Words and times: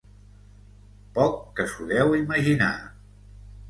Poc 1.19 1.37
que 1.61 1.69
s'ho 1.75 1.89
deu 1.95 2.19
imaginar. 2.25 2.75